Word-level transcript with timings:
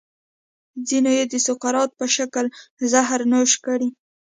ځینو 0.87 1.09
یې 1.17 1.23
د 1.31 1.33
سقراط 1.45 1.91
په 1.99 2.05
شکل 2.15 2.45
زهر 2.91 3.19
نوش 3.31 3.51
کړي. 3.65 3.89